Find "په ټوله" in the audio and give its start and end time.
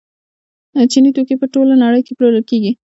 1.41-1.73